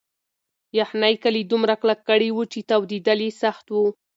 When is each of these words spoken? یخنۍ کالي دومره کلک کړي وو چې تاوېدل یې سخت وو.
یخنۍ 0.79 1.15
کالي 1.23 1.41
دومره 1.51 1.73
کلک 1.81 1.99
کړي 2.09 2.29
وو 2.31 2.43
چې 2.51 2.59
تاوېدل 2.69 3.19
یې 3.25 3.31
سخت 3.43 3.65
وو. 3.69 3.85